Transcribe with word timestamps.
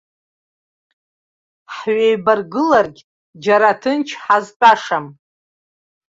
Ҳҩеибаргыларгь, 1.73 2.99
џьара 3.43 3.71
ҭынч 3.81 4.09
ҳазтәашам. 4.23 5.05